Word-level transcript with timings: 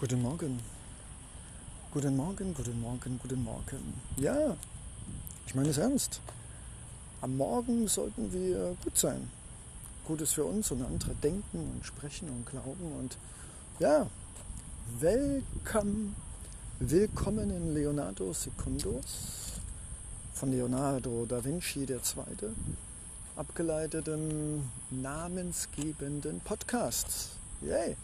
Guten 0.00 0.22
Morgen. 0.22 0.58
Guten 1.92 2.16
Morgen, 2.16 2.54
guten 2.54 2.80
Morgen, 2.80 3.20
guten 3.22 3.44
Morgen. 3.44 4.00
Ja, 4.16 4.56
ich 5.46 5.54
meine 5.54 5.68
es 5.68 5.76
ernst. 5.76 6.22
Am 7.20 7.36
Morgen 7.36 7.86
sollten 7.86 8.32
wir 8.32 8.74
gut 8.82 8.96
sein. 8.96 9.28
Gutes 10.06 10.32
für 10.32 10.44
uns 10.44 10.70
und 10.70 10.82
andere 10.82 11.14
denken 11.16 11.70
und 11.74 11.84
sprechen 11.84 12.30
und 12.30 12.46
glauben. 12.46 12.92
Und 12.98 13.18
ja, 13.78 14.06
welcome, 15.00 16.14
willkommen 16.78 17.50
in 17.50 17.74
Leonardo 17.74 18.32
Secundus 18.32 19.60
von 20.32 20.50
Leonardo 20.50 21.26
da 21.26 21.44
Vinci 21.44 21.80
II. 21.80 21.98
abgeleiteten 23.36 24.62
namensgebenden 24.88 26.40
Podcasts. 26.40 27.32
Yay! 27.60 27.98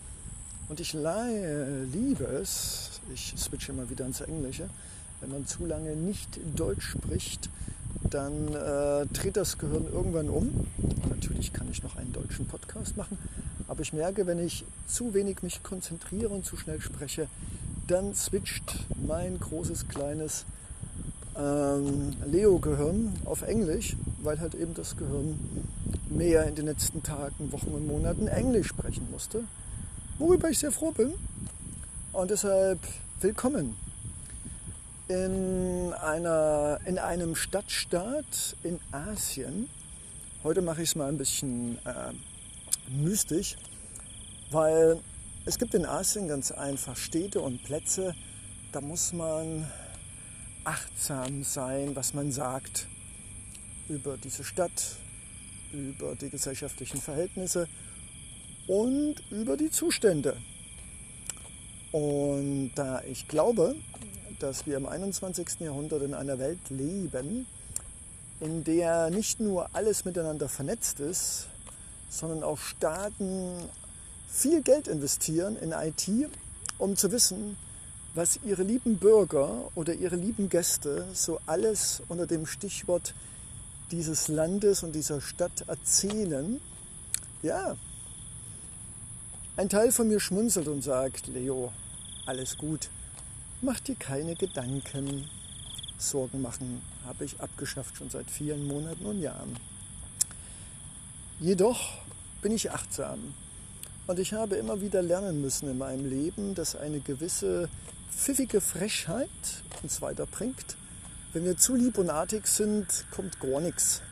Und 0.69 0.81
ich 0.81 0.95
liebe 0.95 2.25
es, 2.25 3.01
ich 3.15 3.35
switche 3.37 3.73
immer 3.73 3.89
wieder 3.89 4.05
ins 4.05 4.21
Englische, 4.21 4.69
wenn 5.21 5.31
man 5.31 5.47
zu 5.47 5.65
lange 5.65 5.95
nicht 5.95 6.41
Deutsch 6.57 6.89
spricht, 6.91 7.49
dann 8.11 8.49
äh, 8.49 9.07
dreht 9.07 9.37
das 9.37 9.59
Gehirn 9.59 9.87
irgendwann 9.91 10.29
um. 10.29 10.67
Natürlich 11.09 11.53
kann 11.53 11.69
ich 11.71 11.83
noch 11.83 11.97
einen 11.97 12.13
deutschen 12.13 12.47
Podcast 12.47 12.97
machen, 12.97 13.17
aber 13.69 13.81
ich 13.83 13.93
merke, 13.93 14.27
wenn 14.27 14.39
ich 14.39 14.65
zu 14.87 15.15
wenig 15.15 15.43
mich 15.43 15.63
konzentriere 15.63 16.29
und 16.31 16.45
zu 16.45 16.57
schnell 16.57 16.81
spreche, 16.81 17.29
dann 17.87 18.15
switcht 18.15 18.87
mein 19.07 19.39
großes, 19.39 19.89
kleines 19.89 20.45
ähm, 21.39 22.13
Leo-Gehirn 22.27 23.15
auf 23.25 23.43
Englisch, 23.43 23.97
weil 24.23 24.41
halt 24.41 24.55
eben 24.55 24.75
das 24.75 24.97
Gehirn 24.97 25.39
mehr 26.11 26.47
in 26.47 26.57
den 26.57 26.67
letzten 26.67 27.03
Tagen, 27.03 27.53
Wochen 27.53 27.69
und 27.69 27.87
Monaten 27.87 28.27
Englisch 28.27 28.67
sprechen 28.69 29.09
musste 29.13 29.45
worüber 30.19 30.49
ich 30.51 30.59
sehr 30.59 30.73
froh 30.73 30.93
bin. 30.93 31.15
Und 32.13 32.31
deshalb 32.31 32.81
willkommen 33.21 33.77
in, 35.09 35.93
einer, 35.93 36.81
in 36.87 36.99
einem 36.99 37.37
Stadtstaat 37.37 38.57
in 38.63 38.81
Asien. 38.93 39.69
Heute 40.43 40.63
mache 40.63 40.83
ich 40.83 40.91
es 40.91 40.95
mal 40.95 41.09
ein 41.09 41.19
bisschen 41.19 41.79
äh, 41.85 42.13
mystisch, 42.91 43.57
weil 44.51 45.01
es 45.45 45.59
gibt 45.59 45.75
in 45.75 45.85
Asien 45.85 46.29
ganz 46.29 46.51
einfach 46.51 46.97
Städte 46.97 47.41
und 47.41 47.63
Plätze, 47.63 48.15
da 48.73 48.81
muss 48.81 49.13
man 49.13 49.67
achtsam 50.65 51.45
sein, 51.45 51.95
was 51.95 52.15
man 52.15 52.33
sagt 52.33 52.89
über 53.89 54.17
diese 54.17 54.43
Stadt, 54.45 54.97
über 55.73 56.15
die 56.17 56.31
gesellschaftlichen 56.31 57.01
Verhältnisse 57.01 57.69
und 58.67 59.17
über 59.31 59.57
die 59.57 59.71
Zustände. 59.71 60.37
Und 61.93 62.73
da 62.75 63.03
ich 63.09 63.29
glaube, 63.29 63.75
dass 64.39 64.67
wir 64.67 64.77
im 64.77 64.87
21. 64.87 65.61
Jahrhundert 65.61 66.03
in 66.03 66.15
einer 66.15 66.39
Welt 66.39 66.69
leben, 66.69 67.47
in 68.41 68.65
der 68.65 69.11
nicht 69.11 69.41
nur 69.41 69.75
alles 69.75 70.05
miteinander 70.05 70.49
vernetzt 70.49 71.01
ist, 71.01 71.47
sondern 72.09 72.43
auch 72.43 72.59
Staaten 72.59 73.57
viel 74.29 74.63
Geld 74.63 74.89
investieren 74.89 75.57
in 75.57 75.73
IT, 75.73 76.11
um 76.79 76.97
zu 76.97 77.11
wissen, 77.13 77.57
was 78.15 78.41
ihre 78.45 78.63
lieben 78.63 78.97
Bürger 78.97 79.71
oder 79.75 79.95
ihre 79.95 80.17
lieben 80.17 80.49
Gäste 80.49 81.07
so 81.13 81.39
alles 81.47 82.03
unter 82.09 82.27
dem 82.27 82.47
Stichwort 82.47 83.15
dieses 83.91 84.29
Landes 84.29 84.83
und 84.83 84.93
dieser 84.93 85.21
Stadt 85.21 85.65
erzählen. 85.69 86.61
Ja, 87.43 87.77
ein 89.57 89.69
Teil 89.71 89.91
von 89.91 90.09
mir 90.09 90.21
schmunzelt 90.21 90.69
und 90.69 90.83
sagt, 90.83 91.29
Leo, 91.29 91.73
alles 92.27 92.59
gut, 92.59 92.91
mach 93.63 93.81
dir 93.81 93.97
keine 93.97 94.35
Gedanken. 94.35 95.29
Sorgen 95.97 96.43
machen 96.43 96.83
habe 97.07 97.25
ich 97.25 97.41
abgeschafft 97.41 97.97
schon 97.97 98.11
seit 98.11 98.31
vielen 98.31 98.67
Monaten 98.67 99.07
und 99.07 99.21
Jahren. 99.21 99.57
Jedoch 101.41 101.95
bin 102.43 102.53
ich 102.53 102.71
achtsam 102.71 103.35
und 104.07 104.19
ich 104.19 104.35
habe 104.35 104.57
immer 104.57 104.83
wieder 104.83 105.01
lernen 105.01 105.41
müssen 105.41 105.71
in 105.71 105.79
meinem 105.79 106.05
Leben, 106.05 106.55
dass 106.55 106.77
eine 106.77 107.01
gewisse 107.01 107.71
pfiffige 108.11 108.61
Frechheit 108.61 109.31
uns 109.83 110.03
weiterbringt. 110.03 110.77
Wenn 111.33 111.45
wir 111.45 111.57
zu 111.57 111.75
lieb 111.75 111.97
und 111.97 112.11
artig 112.11 112.47
sind, 112.47 113.07
kommt 113.11 113.41
gar 113.41 113.61
nichts. 113.61 114.03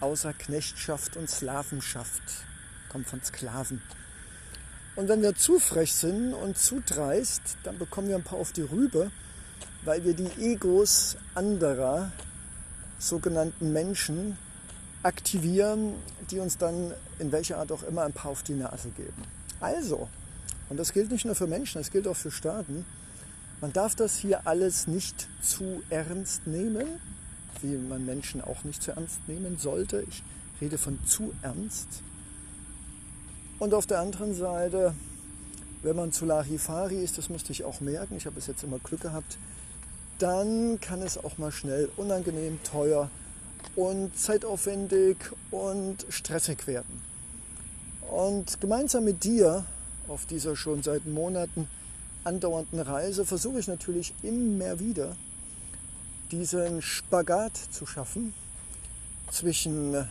Außer 0.00 0.32
Knechtschaft 0.32 1.16
und 1.16 1.30
Sklavenschaft. 1.30 2.22
Kommt 2.88 3.06
von 3.06 3.22
Sklaven. 3.22 3.80
Und 4.96 5.08
wenn 5.08 5.22
wir 5.22 5.34
zu 5.34 5.58
frech 5.58 5.92
sind 5.92 6.34
und 6.34 6.56
zu 6.56 6.80
dreist, 6.80 7.42
dann 7.64 7.78
bekommen 7.78 8.08
wir 8.08 8.16
ein 8.16 8.22
paar 8.22 8.38
auf 8.38 8.52
die 8.52 8.62
Rübe, 8.62 9.10
weil 9.84 10.04
wir 10.04 10.14
die 10.14 10.30
Egos 10.40 11.16
anderer 11.34 12.12
sogenannten 12.98 13.72
Menschen 13.72 14.38
aktivieren, 15.02 15.94
die 16.30 16.38
uns 16.38 16.56
dann 16.58 16.92
in 17.18 17.32
welcher 17.32 17.58
Art 17.58 17.72
auch 17.72 17.82
immer 17.82 18.02
ein 18.02 18.12
paar 18.12 18.30
auf 18.30 18.42
die 18.42 18.54
Nase 18.54 18.88
geben. 18.90 19.22
Also, 19.60 20.08
und 20.68 20.78
das 20.78 20.92
gilt 20.92 21.10
nicht 21.10 21.24
nur 21.24 21.34
für 21.34 21.46
Menschen, 21.46 21.80
das 21.80 21.90
gilt 21.90 22.08
auch 22.08 22.16
für 22.16 22.30
Staaten, 22.30 22.86
man 23.60 23.72
darf 23.72 23.94
das 23.94 24.16
hier 24.16 24.46
alles 24.46 24.86
nicht 24.86 25.28
zu 25.42 25.82
ernst 25.90 26.46
nehmen, 26.46 26.86
wie 27.62 27.76
man 27.76 28.04
Menschen 28.04 28.42
auch 28.42 28.62
nicht 28.64 28.82
zu 28.82 28.90
ernst 28.92 29.26
nehmen 29.26 29.58
sollte. 29.58 30.04
Ich 30.08 30.22
rede 30.60 30.76
von 30.76 30.98
zu 31.06 31.32
ernst. 31.42 31.88
Und 33.58 33.72
auf 33.74 33.86
der 33.86 34.00
anderen 34.00 34.34
Seite, 34.34 34.94
wenn 35.82 35.96
man 35.96 36.12
zu 36.12 36.24
Larifari 36.24 37.02
ist, 37.02 37.18
das 37.18 37.28
musste 37.28 37.52
ich 37.52 37.64
auch 37.64 37.80
merken, 37.80 38.16
ich 38.16 38.26
habe 38.26 38.36
bis 38.36 38.46
jetzt 38.46 38.64
immer 38.64 38.78
Glück 38.78 39.02
gehabt, 39.02 39.38
dann 40.18 40.80
kann 40.80 41.02
es 41.02 41.18
auch 41.22 41.38
mal 41.38 41.52
schnell 41.52 41.88
unangenehm, 41.96 42.58
teuer 42.62 43.10
und 43.76 44.16
zeitaufwendig 44.18 45.16
und 45.50 46.06
stressig 46.08 46.66
werden. 46.66 47.02
Und 48.10 48.60
gemeinsam 48.60 49.04
mit 49.04 49.24
dir 49.24 49.64
auf 50.08 50.26
dieser 50.26 50.56
schon 50.56 50.82
seit 50.82 51.06
Monaten 51.06 51.68
andauernden 52.24 52.80
Reise 52.80 53.24
versuche 53.24 53.58
ich 53.58 53.68
natürlich 53.68 54.14
immer 54.22 54.78
wieder 54.78 55.16
diesen 56.30 56.82
Spagat 56.82 57.56
zu 57.56 57.86
schaffen 57.86 58.34
zwischen 59.30 60.06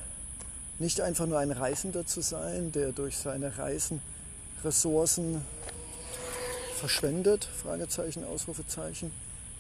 nicht 0.80 1.02
einfach 1.02 1.26
nur 1.26 1.40
ein 1.40 1.52
Reisender 1.52 2.06
zu 2.06 2.22
sein, 2.22 2.72
der 2.72 2.92
durch 2.92 3.18
seine 3.18 3.58
Reisen 3.58 4.02
Ressourcen 4.64 5.42
verschwendet, 6.76 7.46
Fragezeichen, 7.62 8.24
Ausrufezeichen, 8.24 9.12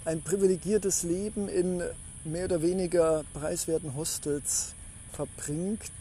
ein 0.05 0.21
privilegiertes 0.21 1.03
Leben 1.03 1.47
in 1.47 1.81
mehr 2.25 2.45
oder 2.45 2.61
weniger 2.61 3.23
preiswerten 3.33 3.95
Hostels 3.95 4.73
verbringt 5.13 5.91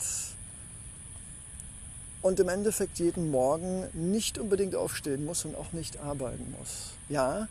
und 2.22 2.41
im 2.41 2.49
Endeffekt 2.49 2.99
jeden 2.99 3.31
Morgen 3.31 3.89
nicht 3.93 4.39
unbedingt 4.39 4.75
aufstehen 4.75 5.25
muss 5.25 5.45
und 5.45 5.56
auch 5.56 5.72
nicht 5.72 5.99
arbeiten 5.99 6.55
muss. 6.59 6.93
Ja, 7.09 7.49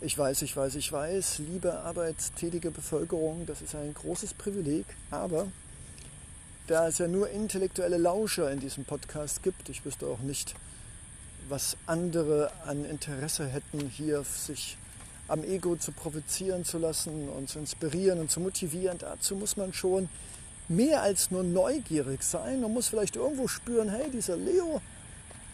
ich 0.00 0.16
weiß, 0.16 0.42
ich 0.42 0.56
weiß, 0.56 0.76
ich 0.76 0.90
weiß, 0.92 1.38
liebe 1.38 1.80
arbeitstätige 1.80 2.70
Bevölkerung, 2.70 3.46
das 3.46 3.62
ist 3.62 3.74
ein 3.74 3.92
großes 3.94 4.34
Privileg, 4.34 4.86
aber 5.10 5.48
da 6.68 6.86
es 6.86 6.98
ja 6.98 7.08
nur 7.08 7.30
intellektuelle 7.30 7.96
Lauscher 7.96 8.50
in 8.52 8.60
diesem 8.60 8.84
Podcast 8.84 9.42
gibt, 9.42 9.68
ich 9.70 9.84
wüsste 9.84 10.06
auch 10.06 10.20
nicht, 10.20 10.54
was 11.48 11.78
andere 11.86 12.52
an 12.66 12.84
Interesse 12.84 13.46
hätten, 13.46 13.88
hier 13.88 14.22
sich 14.22 14.76
am 15.28 15.44
Ego 15.44 15.76
zu 15.76 15.92
provozieren 15.92 16.64
zu 16.64 16.78
lassen 16.78 17.28
und 17.30 17.48
zu 17.48 17.58
inspirieren 17.58 18.20
und 18.20 18.30
zu 18.30 18.40
motivieren. 18.40 18.98
Dazu 18.98 19.34
muss 19.34 19.56
man 19.56 19.72
schon 19.72 20.10
mehr 20.68 21.02
als 21.02 21.30
nur 21.30 21.42
neugierig 21.42 22.22
sein. 22.22 22.60
Man 22.60 22.72
muss 22.72 22.88
vielleicht 22.88 23.16
irgendwo 23.16 23.48
spüren, 23.48 23.88
hey, 23.88 24.10
dieser 24.10 24.36
Leo, 24.36 24.82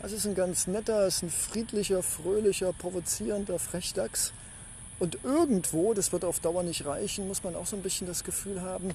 das 0.01 0.11
ist 0.11 0.27
ein 0.27 0.35
ganz 0.35 0.67
netter, 0.67 1.07
ist 1.07 1.23
ein 1.23 1.31
friedlicher, 1.31 2.03
fröhlicher, 2.03 2.73
provozierender 2.73 3.61
Frechdachs. 3.61 4.33
Und 4.99 5.19
irgendwo, 5.23 5.95
das 5.95 6.13
wird 6.13 6.25
auf 6.25 6.41
Dauer 6.41 6.65
nicht 6.65 6.87
reichen, 6.87 7.29
muss 7.29 7.45
man 7.45 7.55
auch 7.55 7.67
so 7.67 7.77
ein 7.77 7.83
bisschen 7.83 8.07
das 8.09 8.25
Gefühl 8.25 8.63
haben, 8.63 8.93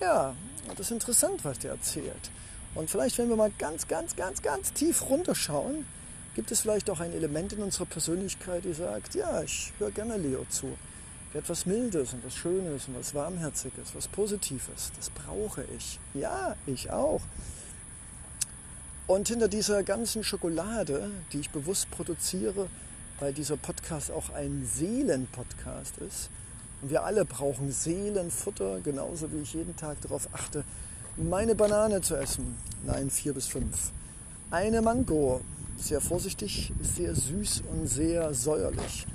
ja, 0.00 0.34
das 0.70 0.80
ist 0.80 0.90
interessant, 0.92 1.44
was 1.44 1.58
der 1.58 1.72
erzählt. 1.72 2.30
Und 2.74 2.90
vielleicht, 2.90 3.18
wenn 3.18 3.28
wir 3.28 3.36
mal 3.36 3.52
ganz, 3.58 3.86
ganz, 3.86 4.16
ganz, 4.16 4.42
ganz 4.42 4.72
tief 4.72 5.08
runterschauen, 5.08 5.86
gibt 6.34 6.50
es 6.50 6.60
vielleicht 6.60 6.90
auch 6.90 7.00
ein 7.00 7.12
Element 7.12 7.52
in 7.52 7.62
unserer 7.62 7.86
Persönlichkeit, 7.86 8.64
die 8.64 8.72
sagt, 8.72 9.14
ja, 9.14 9.42
ich 9.42 9.72
höre 9.78 9.92
gerne 9.92 10.16
Leo 10.16 10.44
zu. 10.48 10.76
Der 11.32 11.42
hat 11.42 11.48
was 11.48 11.66
Mildes 11.66 12.12
und 12.12 12.24
was 12.24 12.34
Schönes 12.34 12.88
und 12.88 12.98
was 12.98 13.14
Warmherziges, 13.14 13.94
was 13.94 14.08
Positives. 14.08 14.92
Das 14.96 15.10
brauche 15.10 15.64
ich. 15.76 15.98
Ja, 16.14 16.56
ich 16.66 16.90
auch. 16.90 17.20
Und 19.06 19.28
hinter 19.28 19.48
dieser 19.48 19.82
ganzen 19.82 20.24
Schokolade, 20.24 21.10
die 21.32 21.40
ich 21.40 21.50
bewusst 21.50 21.90
produziere, 21.90 22.68
weil 23.20 23.32
dieser 23.32 23.56
Podcast 23.56 24.10
auch 24.10 24.30
ein 24.30 24.68
Seelenpodcast 24.72 25.98
ist, 25.98 26.30
und 26.82 26.90
wir 26.90 27.04
alle 27.04 27.24
brauchen 27.24 27.72
Seelenfutter, 27.72 28.80
genauso 28.80 29.32
wie 29.32 29.42
ich 29.42 29.54
jeden 29.54 29.76
Tag 29.76 30.00
darauf 30.02 30.28
achte, 30.32 30.64
meine 31.16 31.54
Banane 31.54 32.00
zu 32.02 32.16
essen. 32.16 32.56
Nein, 32.86 33.10
vier 33.10 33.34
bis 33.34 33.46
fünf. 33.46 33.92
Eine 34.50 34.82
Mango, 34.82 35.40
sehr 35.78 36.00
vorsichtig, 36.00 36.72
sehr 36.82 37.14
süß 37.14 37.62
und 37.72 37.86
sehr 37.86 38.34
säuerlich. 38.34 39.06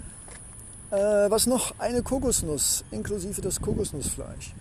Äh, 0.92 0.96
was 1.30 1.46
noch? 1.46 1.76
Eine 1.78 2.02
Kokosnuss 2.02 2.84
inklusive 2.92 3.42
das 3.42 3.62
Kokosnussfleisch. 3.62 4.54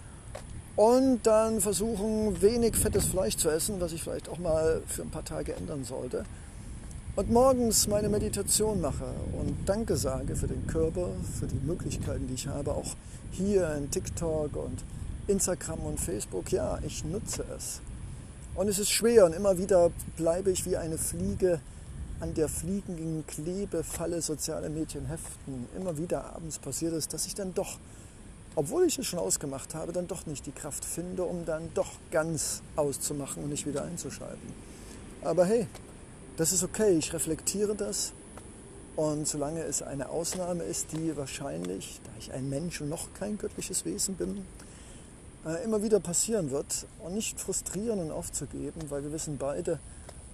Und 0.76 1.20
dann 1.24 1.60
versuchen, 1.60 2.40
wenig 2.40 2.76
fettes 2.76 3.06
Fleisch 3.06 3.36
zu 3.36 3.50
essen, 3.50 3.80
was 3.80 3.92
ich 3.92 4.02
vielleicht 4.02 4.28
auch 4.28 4.38
mal 4.38 4.82
für 4.86 5.02
ein 5.02 5.10
paar 5.10 5.24
Tage 5.24 5.54
ändern 5.54 5.84
sollte. 5.84 6.24
Und 7.18 7.32
morgens 7.32 7.88
meine 7.88 8.08
Meditation 8.08 8.80
mache 8.80 9.12
und 9.32 9.68
Danke 9.68 9.96
sage 9.96 10.36
für 10.36 10.46
den 10.46 10.68
Körper, 10.68 11.08
für 11.40 11.48
die 11.48 11.58
Möglichkeiten, 11.66 12.28
die 12.28 12.34
ich 12.34 12.46
habe, 12.46 12.70
auch 12.70 12.94
hier 13.32 13.74
in 13.74 13.90
TikTok 13.90 14.54
und 14.54 14.84
Instagram 15.26 15.80
und 15.80 15.98
Facebook. 15.98 16.52
Ja, 16.52 16.78
ich 16.86 17.02
nutze 17.02 17.44
es. 17.56 17.80
Und 18.54 18.68
es 18.68 18.78
ist 18.78 18.90
schwer 18.90 19.24
und 19.24 19.32
immer 19.32 19.58
wieder 19.58 19.90
bleibe 20.16 20.52
ich 20.52 20.64
wie 20.64 20.76
eine 20.76 20.96
Fliege 20.96 21.58
an 22.20 22.34
der 22.34 22.48
fliegenden 22.48 23.26
Klebefalle 23.26 24.22
soziale 24.22 24.70
Medien 24.70 25.06
heften. 25.06 25.66
Immer 25.76 25.98
wieder 25.98 26.36
abends 26.36 26.60
passiert 26.60 26.92
es, 26.92 27.08
dass 27.08 27.26
ich 27.26 27.34
dann 27.34 27.52
doch 27.52 27.78
obwohl 28.54 28.86
ich 28.86 28.96
es 28.96 29.06
schon 29.06 29.18
ausgemacht 29.18 29.74
habe, 29.74 29.90
dann 29.90 30.06
doch 30.06 30.26
nicht 30.26 30.46
die 30.46 30.52
Kraft 30.52 30.84
finde, 30.84 31.24
um 31.24 31.44
dann 31.44 31.68
doch 31.74 31.90
ganz 32.12 32.62
auszumachen 32.76 33.42
und 33.42 33.50
nicht 33.50 33.66
wieder 33.66 33.82
einzuschalten. 33.82 34.52
Aber 35.22 35.44
hey, 35.44 35.66
das 36.38 36.52
ist 36.52 36.62
okay, 36.62 36.96
ich 36.96 37.12
reflektiere 37.12 37.75
das 37.75 38.12
und 38.94 39.26
solange 39.26 39.62
es 39.64 39.82
eine 39.82 40.08
Ausnahme 40.08 40.62
ist, 40.62 40.93
die 40.93 41.17
wahrscheinlich, 41.17 42.00
da 42.05 42.11
ich 42.19 42.32
ein 42.32 42.49
Mensch 42.49 42.81
und 42.81 42.88
noch 42.88 43.12
kein 43.19 43.38
göttliches 43.38 43.85
Wesen 43.85 44.14
bin, 44.14 44.46
äh, 45.44 45.64
immer 45.64 45.82
wieder 45.82 45.99
passieren 45.99 46.52
wird 46.52 46.87
und 47.05 47.14
nicht 47.14 47.40
frustrieren 47.40 47.99
und 47.99 48.12
aufzugeben, 48.12 48.82
weil 48.88 49.02
wir 49.02 49.12
wissen 49.12 49.37
beide, 49.37 49.81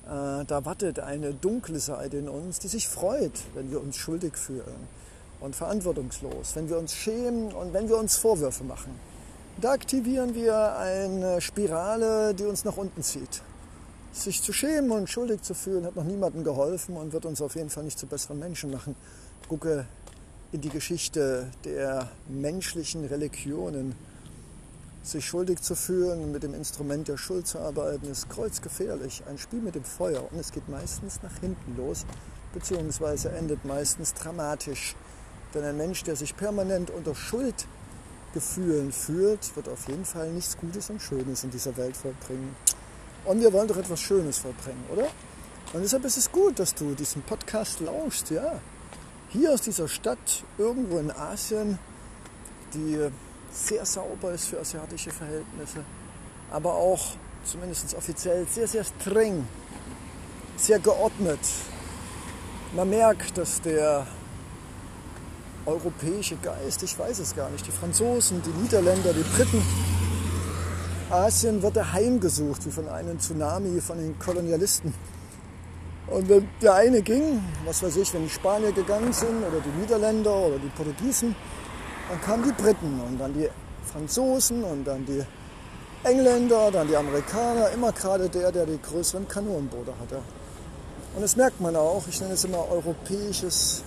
äh, 0.04 0.44
da 0.44 0.64
wartet 0.66 1.00
eine 1.00 1.32
dunkle 1.32 1.80
Seite 1.80 2.18
in 2.18 2.28
uns, 2.28 2.58
die 2.58 2.68
sich 2.68 2.86
freut, 2.86 3.32
wenn 3.54 3.70
wir 3.70 3.80
uns 3.80 3.96
schuldig 3.96 4.36
fühlen 4.36 4.88
und 5.40 5.56
verantwortungslos, 5.56 6.54
wenn 6.54 6.68
wir 6.68 6.76
uns 6.76 6.94
schämen 6.94 7.50
und 7.52 7.72
wenn 7.72 7.88
wir 7.88 7.96
uns 7.96 8.16
Vorwürfe 8.16 8.64
machen. 8.64 8.94
Da 9.58 9.72
aktivieren 9.72 10.34
wir 10.34 10.76
eine 10.76 11.40
Spirale, 11.40 12.34
die 12.34 12.44
uns 12.44 12.64
nach 12.66 12.76
unten 12.76 13.02
zieht. 13.02 13.40
Sich 14.14 14.40
zu 14.42 14.52
schämen 14.52 14.92
und 14.92 15.10
schuldig 15.10 15.42
zu 15.42 15.54
fühlen, 15.54 15.84
hat 15.84 15.96
noch 15.96 16.04
niemandem 16.04 16.44
geholfen 16.44 16.96
und 16.96 17.12
wird 17.12 17.26
uns 17.26 17.42
auf 17.42 17.56
jeden 17.56 17.68
Fall 17.68 17.82
nicht 17.82 17.98
zu 17.98 18.06
besseren 18.06 18.38
Menschen 18.38 18.70
machen. 18.70 18.94
Gucke 19.48 19.86
in 20.52 20.60
die 20.60 20.68
Geschichte 20.68 21.50
der 21.64 22.08
menschlichen 22.28 23.04
Religionen. 23.04 23.96
Sich 25.02 25.26
schuldig 25.26 25.60
zu 25.62 25.74
fühlen 25.74 26.30
mit 26.30 26.44
dem 26.44 26.54
Instrument 26.54 27.08
der 27.08 27.16
Schuld 27.16 27.48
zu 27.48 27.58
arbeiten, 27.58 28.08
ist 28.08 28.30
kreuzgefährlich. 28.30 29.24
Ein 29.28 29.36
Spiel 29.36 29.60
mit 29.60 29.74
dem 29.74 29.84
Feuer 29.84 30.22
und 30.30 30.38
es 30.38 30.52
geht 30.52 30.68
meistens 30.68 31.20
nach 31.24 31.36
hinten 31.40 31.76
los, 31.76 32.06
beziehungsweise 32.52 33.32
endet 33.32 33.64
meistens 33.64 34.14
dramatisch. 34.14 34.94
Denn 35.54 35.64
ein 35.64 35.76
Mensch, 35.76 36.04
der 36.04 36.14
sich 36.14 36.36
permanent 36.36 36.90
unter 36.90 37.16
Schuldgefühlen 37.16 38.92
fühlt, 38.92 39.56
wird 39.56 39.68
auf 39.68 39.88
jeden 39.88 40.04
Fall 40.04 40.30
nichts 40.30 40.56
Gutes 40.56 40.88
und 40.88 41.02
Schönes 41.02 41.42
in 41.42 41.50
dieser 41.50 41.76
Welt 41.76 41.96
vollbringen. 41.96 42.54
Und 43.24 43.40
wir 43.40 43.52
wollen 43.52 43.68
doch 43.68 43.76
etwas 43.76 44.00
Schönes 44.00 44.38
vollbringen, 44.38 44.84
oder? 44.92 45.06
Und 45.72 45.82
deshalb 45.82 46.04
ist 46.04 46.16
es 46.16 46.30
gut, 46.30 46.58
dass 46.58 46.74
du 46.74 46.94
diesen 46.94 47.22
Podcast 47.22 47.80
lauschst, 47.80 48.30
ja. 48.30 48.60
Hier 49.30 49.52
aus 49.52 49.62
dieser 49.62 49.88
Stadt, 49.88 50.44
irgendwo 50.58 50.98
in 50.98 51.10
Asien, 51.10 51.78
die 52.74 52.98
sehr 53.50 53.84
sauber 53.84 54.32
ist 54.32 54.48
für 54.48 54.60
asiatische 54.60 55.10
Verhältnisse, 55.10 55.84
aber 56.50 56.74
auch 56.74 57.04
zumindest 57.44 57.94
offiziell 57.94 58.46
sehr, 58.46 58.68
sehr 58.68 58.84
streng, 58.84 59.46
sehr 60.56 60.78
geordnet. 60.78 61.40
Man 62.74 62.90
merkt, 62.90 63.36
dass 63.38 63.60
der 63.60 64.06
europäische 65.66 66.36
Geist, 66.36 66.82
ich 66.82 66.98
weiß 66.98 67.18
es 67.20 67.34
gar 67.34 67.48
nicht. 67.50 67.66
Die 67.66 67.72
Franzosen, 67.72 68.42
die 68.42 68.50
Niederländer, 68.62 69.12
die 69.12 69.22
Briten. 69.22 69.62
Asien 71.10 71.62
wird 71.62 71.92
heimgesucht, 71.92 72.64
wie 72.66 72.70
von 72.70 72.88
einem 72.88 73.18
Tsunami 73.18 73.80
von 73.80 73.98
den 73.98 74.18
Kolonialisten. 74.18 74.94
Und 76.06 76.28
wenn 76.28 76.48
der 76.60 76.74
eine 76.74 77.02
ging, 77.02 77.42
was 77.64 77.82
weiß 77.82 77.96
ich, 77.96 78.12
wenn 78.14 78.24
die 78.24 78.30
Spanier 78.30 78.72
gegangen 78.72 79.12
sind 79.12 79.42
oder 79.42 79.60
die 79.60 79.80
Niederländer 79.80 80.34
oder 80.34 80.58
die 80.58 80.68
Portugiesen, 80.68 81.34
dann 82.08 82.20
kamen 82.20 82.44
die 82.44 82.62
Briten 82.62 83.00
und 83.06 83.18
dann 83.18 83.34
die 83.34 83.48
Franzosen 83.84 84.64
und 84.64 84.84
dann 84.84 85.04
die 85.06 85.22
Engländer, 86.04 86.70
dann 86.70 86.88
die 86.88 86.96
Amerikaner, 86.96 87.70
immer 87.70 87.92
gerade 87.92 88.28
der, 88.28 88.52
der 88.52 88.66
die 88.66 88.80
größeren 88.80 89.26
Kanonenboote 89.28 89.92
hatte. 90.00 90.20
Und 91.14 91.22
das 91.22 91.36
merkt 91.36 91.60
man 91.60 91.76
auch, 91.76 92.04
ich 92.08 92.20
nenne 92.20 92.34
es 92.34 92.44
immer 92.44 92.68
europäisches 92.70 93.82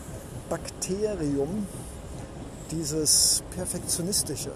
Bakterium, 0.50 1.68
dieses 2.72 3.44
Perfektionistische. 3.56 4.52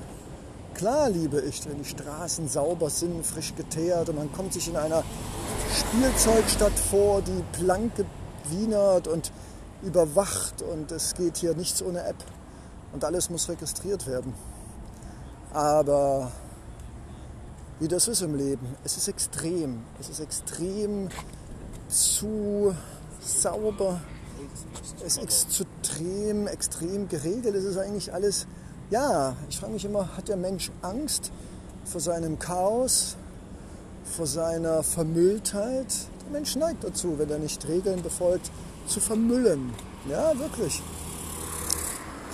Klar 0.73 1.09
liebe 1.09 1.41
ich, 1.41 1.67
wenn 1.69 1.77
die 1.77 1.85
Straßen 1.85 2.47
sauber 2.47 2.89
sind, 2.89 3.25
frisch 3.25 3.53
geteert 3.55 4.09
und 4.09 4.15
man 4.15 4.31
kommt 4.31 4.53
sich 4.53 4.67
in 4.67 4.75
einer 4.75 5.03
Spielzeugstadt 5.73 6.77
vor, 6.77 7.21
die 7.21 7.43
Planke 7.51 8.05
wienert 8.49 9.07
und 9.07 9.31
überwacht 9.83 10.61
und 10.61 10.91
es 10.91 11.13
geht 11.13 11.37
hier 11.37 11.53
nichts 11.55 11.81
ohne 11.83 12.03
App 12.03 12.23
und 12.93 13.03
alles 13.03 13.29
muss 13.29 13.49
registriert 13.49 14.07
werden. 14.07 14.33
Aber 15.53 16.31
wie 17.79 17.87
das 17.87 18.07
ist 18.07 18.21
im 18.21 18.35
Leben, 18.35 18.75
es 18.83 18.95
ist 18.97 19.07
extrem. 19.07 19.83
Es 19.99 20.09
ist 20.09 20.19
extrem 20.19 21.09
zu 21.87 22.75
sauber, 23.19 23.99
es 25.05 25.17
ist 25.17 25.23
extrem, 25.23 26.47
extrem 26.47 27.07
geregelt. 27.07 27.55
Es 27.55 27.63
ist 27.63 27.77
eigentlich 27.77 28.13
alles, 28.13 28.47
ja, 28.91 29.35
ich 29.49 29.57
frage 29.57 29.73
mich 29.73 29.85
immer, 29.85 30.15
hat 30.15 30.27
der 30.27 30.37
Mensch 30.37 30.69
Angst 30.81 31.31
vor 31.85 32.01
seinem 32.01 32.37
Chaos, 32.37 33.15
vor 34.03 34.27
seiner 34.27 34.83
Vermülltheit? 34.83 35.87
Der 36.25 36.31
Mensch 36.31 36.55
neigt 36.55 36.83
dazu, 36.83 37.17
wenn 37.17 37.29
er 37.29 37.39
nicht 37.39 37.67
Regeln 37.67 38.03
befolgt, 38.03 38.51
zu 38.87 38.99
vermüllen. 38.99 39.73
Ja, 40.07 40.37
wirklich. 40.37 40.81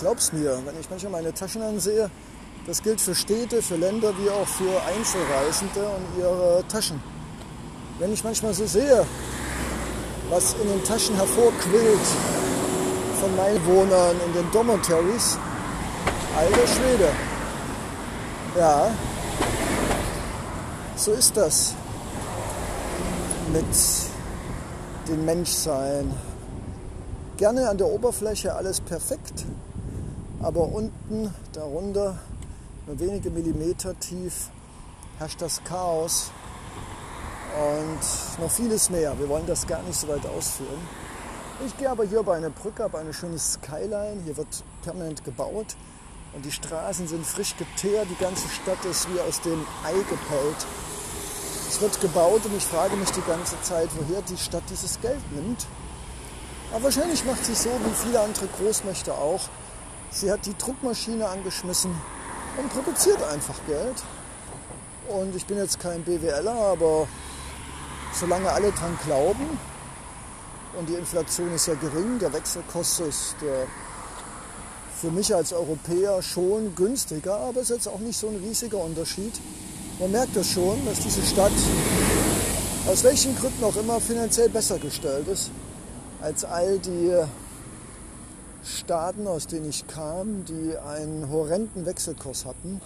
Glaub's 0.00 0.32
mir, 0.32 0.58
wenn 0.64 0.78
ich 0.78 0.90
manchmal 0.90 1.12
meine 1.12 1.32
Taschen 1.32 1.62
ansehe, 1.62 2.10
das 2.66 2.82
gilt 2.82 3.00
für 3.00 3.14
Städte, 3.14 3.62
für 3.62 3.76
Länder 3.76 4.12
wie 4.18 4.28
auch 4.28 4.46
für 4.46 4.82
Einzelreisende 4.82 5.80
und 5.80 6.20
ihre 6.20 6.64
Taschen. 6.68 7.00
Wenn 7.98 8.12
ich 8.12 8.22
manchmal 8.22 8.52
so 8.52 8.66
sehe, 8.66 9.06
was 10.28 10.54
in 10.54 10.68
den 10.68 10.84
Taschen 10.84 11.14
hervorquillt 11.16 12.06
von 13.20 13.36
meinen 13.36 13.64
Wohnern 13.66 14.16
in 14.26 14.32
den 14.34 14.50
Dormitories. 14.52 15.38
Alter 16.38 16.66
Schwede. 16.68 17.08
Ja, 18.56 18.90
so 20.94 21.10
ist 21.10 21.36
das 21.36 21.74
mit 23.52 23.64
dem 25.08 25.24
Menschsein. 25.24 26.14
Gerne 27.38 27.68
an 27.68 27.76
der 27.76 27.88
Oberfläche 27.88 28.54
alles 28.54 28.80
perfekt, 28.80 29.46
aber 30.40 30.60
unten, 30.60 31.34
darunter, 31.54 32.18
nur 32.86 33.00
wenige 33.00 33.30
Millimeter 33.30 33.98
tief, 33.98 34.50
herrscht 35.18 35.42
das 35.42 35.64
Chaos 35.64 36.30
und 37.74 38.40
noch 38.40 38.50
vieles 38.52 38.90
mehr. 38.90 39.18
Wir 39.18 39.28
wollen 39.28 39.46
das 39.48 39.66
gar 39.66 39.82
nicht 39.82 39.98
so 39.98 40.06
weit 40.06 40.24
ausführen. 40.24 40.86
Ich 41.66 41.76
gehe 41.78 41.90
aber 41.90 42.04
hier 42.04 42.22
bei 42.22 42.36
einer 42.36 42.50
Brücke, 42.50 42.84
habe 42.84 42.98
eine 42.98 43.12
schöne 43.12 43.40
Skyline. 43.40 44.22
Hier 44.24 44.36
wird 44.36 44.62
permanent 44.84 45.24
gebaut 45.24 45.74
und 46.34 46.44
die 46.44 46.52
Straßen 46.52 47.08
sind 47.08 47.26
frisch 47.26 47.54
geteert. 47.56 48.06
Die 48.10 48.22
ganze 48.22 48.48
Stadt 48.48 48.84
ist 48.84 49.08
wie 49.12 49.20
aus 49.20 49.40
dem 49.40 49.64
Ei 49.84 49.92
gepellt. 49.92 50.66
Es 51.68 51.80
wird 51.80 52.00
gebaut 52.00 52.44
und 52.44 52.56
ich 52.56 52.64
frage 52.64 52.96
mich 52.96 53.10
die 53.10 53.22
ganze 53.22 53.60
Zeit, 53.62 53.88
woher 53.98 54.22
die 54.22 54.36
Stadt 54.36 54.62
dieses 54.70 55.00
Geld 55.00 55.20
nimmt. 55.32 55.66
Aber 56.72 56.84
wahrscheinlich 56.84 57.24
macht 57.24 57.44
sie 57.44 57.54
so 57.54 57.70
wie 57.70 57.94
viele 57.94 58.20
andere 58.20 58.46
Großmächte 58.58 59.12
auch. 59.12 59.40
Sie 60.10 60.30
hat 60.30 60.44
die 60.46 60.56
Druckmaschine 60.56 61.28
angeschmissen 61.28 61.94
und 62.56 62.72
produziert 62.72 63.22
einfach 63.22 63.56
Geld. 63.66 64.02
Und 65.08 65.34
ich 65.34 65.46
bin 65.46 65.56
jetzt 65.58 65.80
kein 65.80 66.02
BWLer, 66.04 66.54
aber 66.54 67.08
solange 68.12 68.50
alle 68.50 68.70
dran 68.72 68.98
glauben, 69.04 69.58
und 70.78 70.88
die 70.88 70.94
Inflation 70.94 71.52
ist 71.54 71.66
ja 71.66 71.74
gering, 71.74 72.18
der 72.18 72.32
Wechselkurs 72.32 73.00
ist 73.00 73.36
äh, 73.42 73.66
für 75.00 75.10
mich 75.10 75.32
als 75.32 75.52
Europäer 75.52 76.20
schon 76.22 76.74
günstiger, 76.74 77.36
aber 77.36 77.60
es 77.60 77.70
ist 77.70 77.76
jetzt 77.76 77.88
auch 77.88 78.00
nicht 78.00 78.18
so 78.18 78.28
ein 78.28 78.36
riesiger 78.36 78.78
Unterschied. 78.78 79.32
Man 80.00 80.10
merkt 80.10 80.34
das 80.34 80.48
schon, 80.48 80.84
dass 80.86 80.98
diese 80.98 81.22
Stadt 81.22 81.52
aus 82.88 83.04
welchen 83.04 83.36
Gründen 83.36 83.62
auch 83.62 83.76
immer 83.76 84.00
finanziell 84.00 84.48
besser 84.48 84.78
gestellt 84.78 85.28
ist 85.28 85.50
als 86.20 86.44
all 86.44 86.78
die 86.80 87.12
Staaten, 88.64 89.28
aus 89.28 89.46
denen 89.46 89.68
ich 89.68 89.86
kam, 89.86 90.44
die 90.46 90.76
einen 90.76 91.30
horrenden 91.30 91.86
Wechselkurs 91.86 92.44
hatten. 92.44 92.80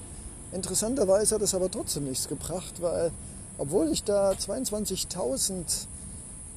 Interessanterweise 0.53 1.37
hat 1.37 1.43
es 1.43 1.55
aber 1.55 1.71
trotzdem 1.71 2.05
nichts 2.05 2.29
gebracht, 2.29 2.75
weil 2.83 3.11
obwohl 3.57 3.91
ich 3.91 4.05
da 4.05 4.33
22.000 4.33 5.87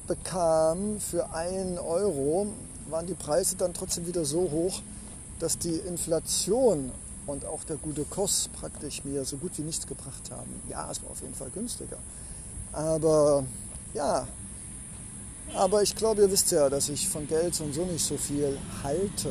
bekam 0.06 1.00
für 1.00 1.32
einen 1.32 1.78
Euro, 1.78 2.48
waren 2.90 3.06
die 3.06 3.14
Preise 3.14 3.56
dann 3.56 3.72
trotzdem 3.72 4.06
wieder 4.06 4.24
so 4.26 4.50
hoch, 4.50 4.82
dass 5.38 5.58
die 5.58 5.76
Inflation 5.76 6.90
und 7.26 7.44
auch 7.44 7.64
der 7.64 7.76
gute 7.76 8.04
Kurs 8.04 8.48
praktisch 8.58 9.04
mir 9.04 9.24
so 9.24 9.36
gut 9.36 9.52
wie 9.56 9.62
nichts 9.62 9.86
gebracht 9.86 10.30
haben. 10.30 10.62
Ja, 10.68 10.90
es 10.90 11.02
war 11.02 11.10
auf 11.10 11.20
jeden 11.20 11.34
Fall 11.34 11.50
günstiger. 11.50 11.98
Aber 12.72 13.44
ja, 13.94 14.26
aber 15.54 15.82
ich 15.82 15.94
glaube, 15.94 16.22
ihr 16.22 16.30
wisst 16.30 16.50
ja, 16.50 16.68
dass 16.68 16.88
ich 16.88 17.08
von 17.08 17.26
Geld 17.26 17.60
und 17.60 17.74
so 17.74 17.84
nicht 17.84 18.04
so 18.04 18.16
viel 18.16 18.58
halte. 18.82 19.30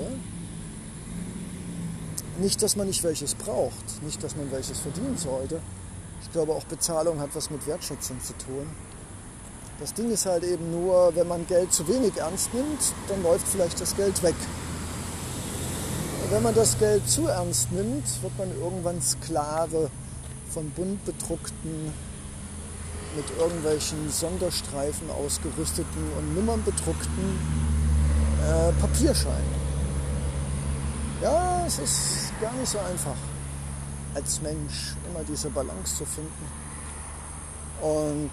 Nicht, 2.40 2.62
dass 2.62 2.76
man 2.76 2.88
nicht 2.88 3.04
welches 3.04 3.34
braucht, 3.36 4.04
nicht, 4.04 4.22
dass 4.24 4.36
man 4.36 4.52
welches 4.52 4.80
verdienen 4.80 5.18
sollte. 5.18 5.62
Ich 6.22 6.32
glaube, 6.32 6.54
auch 6.54 6.64
Bezahlung 6.66 7.20
hat 7.20 7.30
was 7.34 7.50
mit 7.50 7.66
Wertschätzung 7.66 8.20
zu 8.22 8.34
tun. 8.34 8.68
Das 9.80 9.94
Ding 9.94 10.10
ist 10.10 10.26
halt 10.26 10.44
eben 10.44 10.72
nur, 10.72 11.16
wenn 11.16 11.28
man 11.28 11.46
Geld 11.48 11.72
zu 11.72 11.88
wenig 11.88 12.18
ernst 12.18 12.54
nimmt, 12.54 12.94
dann 13.08 13.22
läuft 13.24 13.48
vielleicht 13.48 13.80
das 13.80 13.96
Geld 13.96 14.22
weg. 14.24 14.36
Wenn 16.36 16.44
man 16.44 16.54
das 16.54 16.78
Geld 16.78 17.10
zu 17.10 17.28
ernst 17.28 17.72
nimmt, 17.72 18.22
wird 18.22 18.38
man 18.38 18.52
irgendwann 18.60 19.02
Sklave 19.02 19.90
von 20.50 20.70
bunt 20.72 21.06
bedruckten, 21.06 21.94
mit 23.16 23.26
irgendwelchen 23.40 24.12
Sonderstreifen 24.12 25.10
ausgerüsteten 25.12 26.12
und 26.18 26.36
Nummern 26.36 26.62
bedruckten 26.66 27.40
äh, 28.44 28.74
Papierscheinen. 28.82 29.56
Ja, 31.22 31.66
es 31.66 31.80
ist 31.80 32.34
gar 32.42 32.52
nicht 32.52 32.70
so 32.70 32.80
einfach, 32.80 33.16
als 34.14 34.42
Mensch 34.42 34.94
immer 35.10 35.24
diese 35.24 35.50
Balance 35.50 35.96
zu 35.96 36.06
finden. 36.06 36.52
Und 37.82 38.32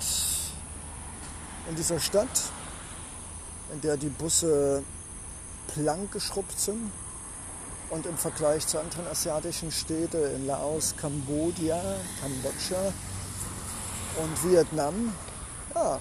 in 1.71 1.76
dieser 1.76 2.00
Stadt, 2.00 2.50
in 3.73 3.80
der 3.80 3.97
die 3.97 4.09
Busse 4.09 4.82
plank 5.68 6.11
geschrubbt 6.11 6.59
sind 6.59 6.90
und 7.92 8.06
im 8.06 8.16
Vergleich 8.16 8.66
zu 8.66 8.80
anderen 8.80 9.06
asiatischen 9.06 9.70
Städten 9.70 10.34
in 10.34 10.46
Laos, 10.46 10.94
Kambodscha, 10.96 11.78
Kambodscha 12.22 12.92
und 14.16 14.50
Vietnam, 14.50 15.12
ja, 15.75 16.00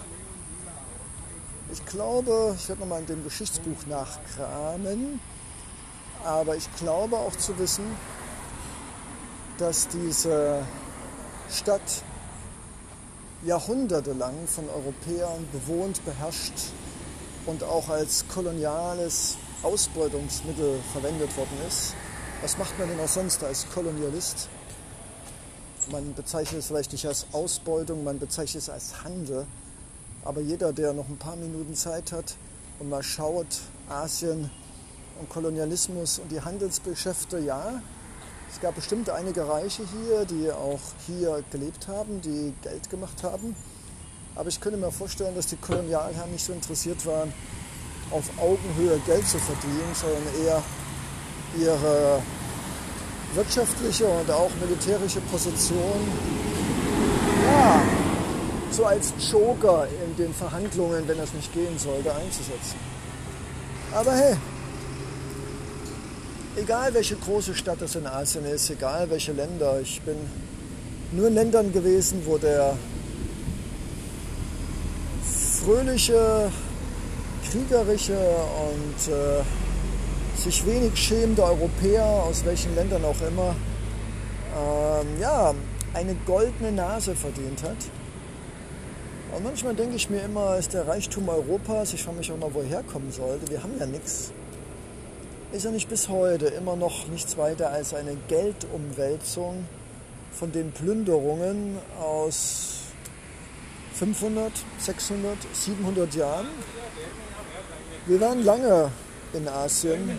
ich 1.70 1.86
glaube, 1.86 2.56
ich 2.58 2.70
werde 2.70 2.82
nochmal 2.82 3.02
in 3.02 3.08
dem 3.08 3.24
Geschichtsbuch 3.26 3.86
nachkramen, 3.88 5.20
aber 6.24 6.56
ich 6.56 6.74
glaube 6.78 7.18
auch 7.18 7.36
zu 7.36 7.58
wissen, 7.60 7.86
dass 9.58 9.90
diese 9.90 10.66
Stadt 11.50 12.04
jahrhundertelang 13.44 14.48
von 14.48 14.70
Europäern 14.70 15.46
bewohnt, 15.52 16.04
beherrscht 16.06 16.72
und 17.46 17.64
auch 17.64 17.90
als 17.90 18.26
koloniales 18.30 19.36
Ausbeutungsmittel 19.64 20.80
verwendet 20.92 21.36
worden 21.38 21.58
ist. 21.68 21.94
Was 22.42 22.58
macht 22.58 22.78
man 22.80 22.90
denn 22.90 23.00
auch 23.00 23.08
sonst 23.08 23.44
als 23.44 23.68
Kolonialist? 23.70 24.50
Man 25.92 26.14
bezeichnet 26.14 26.62
es 26.62 26.68
vielleicht 26.68 26.92
nicht 26.92 27.06
als 27.06 27.28
Ausbeutung, 27.32 28.04
man 28.04 28.18
bezeichnet 28.20 28.64
es 28.64 28.70
als 28.70 29.04
Handel. 29.04 29.46
Aber 30.24 30.42
jeder, 30.42 30.74
der 30.74 30.94
noch 30.94 31.10
ein 31.10 31.18
paar 31.18 31.36
Minuten 31.36 31.76
Zeit 31.76 32.12
hat 32.12 32.36
und 32.80 32.90
mal 32.90 33.04
schaut, 33.04 33.60
Asien 33.90 34.50
und 35.20 35.30
Kolonialismus 35.30 36.20
und 36.20 36.32
die 36.32 36.42
Handelsgeschäfte, 36.42 37.40
ja, 37.40 37.82
es 38.52 38.60
gab 38.60 38.76
bestimmt 38.76 39.10
einige 39.10 39.48
Reiche 39.48 39.84
hier, 39.84 40.26
die 40.26 40.52
auch 40.52 40.80
hier 41.08 41.44
gelebt 41.52 41.88
haben, 41.88 42.22
die 42.22 42.54
Geld 42.62 42.90
gemacht 42.90 43.24
haben. 43.24 43.56
Aber 44.36 44.50
ich 44.50 44.60
könnte 44.60 44.78
mir 44.78 44.92
vorstellen, 44.92 45.36
dass 45.36 45.48
die 45.48 45.56
Kolonialherren 45.56 46.32
nicht 46.32 46.46
so 46.46 46.54
interessiert 46.54 47.06
waren, 47.06 47.34
auf 48.12 48.26
Augenhöhe 48.38 49.00
Geld 49.06 49.28
zu 49.28 49.40
verdienen, 49.40 49.94
sondern 49.94 50.24
eher 50.44 50.64
ihre 51.58 52.22
wirtschaftliche 53.36 54.06
und 54.06 54.30
auch 54.30 54.52
militärische 54.62 55.22
Position 55.22 56.02
ja, 57.46 57.82
so 58.72 58.86
als 58.86 59.14
Joker 59.32 59.88
in 60.06 60.16
den 60.16 60.34
Verhandlungen, 60.34 61.08
wenn 61.08 61.18
das 61.18 61.34
nicht 61.34 61.54
gehen 61.54 61.78
sollte, 61.78 62.14
einzusetzen. 62.14 62.78
Aber 63.94 64.14
hey, 64.14 64.36
egal 66.56 66.94
welche 66.94 67.16
große 67.16 67.54
Stadt 67.56 67.82
es 67.82 67.96
in 67.96 68.08
Asien 68.08 68.46
ist, 68.46 68.70
egal 68.70 69.10
welche 69.10 69.34
Länder, 69.34 69.80
ich 69.82 70.02
bin 70.02 70.16
nur 71.12 71.28
in 71.28 71.36
Ländern 71.36 71.74
gewesen, 71.74 72.22
wo 72.26 72.38
der 72.38 72.78
fröhliche, 75.64 76.52
kriegerische 77.52 78.18
und 78.18 79.14
äh, 79.14 79.44
sich 80.40 80.66
wenig 80.66 80.96
schämende 80.96 81.44
Europäer, 81.44 82.06
aus 82.06 82.44
welchen 82.46 82.74
Ländern 82.76 83.04
auch 83.06 83.22
immer, 83.22 83.56
ähm, 84.58 85.08
ja, 85.20 85.54
eine 85.94 86.16
goldene 86.26 86.72
Nase 86.72 87.16
verdient 87.16 87.62
hat. 87.64 87.78
Und 89.36 89.44
manchmal 89.44 89.76
denke 89.76 89.96
ich 89.96 90.10
mir 90.10 90.22
immer, 90.24 90.58
ist 90.58 90.74
der 90.74 90.88
Reichtum 90.88 91.30
Europas, 91.30 91.94
ich 91.94 92.04
frage 92.04 92.18
mich 92.18 92.32
auch 92.32 92.38
mal, 92.38 92.54
woher 92.54 92.84
kommen 92.84 93.12
sollte. 93.12 93.50
Wir 93.50 93.62
haben 93.62 93.74
ja 93.80 93.86
nichts 93.86 94.32
ist 95.52 95.66
ja 95.66 95.72
nicht 95.72 95.90
bis 95.90 96.08
heute 96.08 96.46
immer 96.46 96.78
noch 96.78 97.08
nichts 97.08 97.38
weiter 97.38 97.72
als 97.72 97.94
eine 97.94 98.16
Geldumwälzung 98.30 99.66
von 100.32 100.52
den 100.52 100.72
Plünderungen 100.72 101.78
aus 102.00 102.84
500, 103.96 104.52
600, 104.80 105.38
700 105.54 106.16
Jahren. 106.16 106.48
Wir 108.08 108.20
waren 108.20 108.44
lange 108.44 108.92
in 109.34 109.48
Asien. 109.48 110.18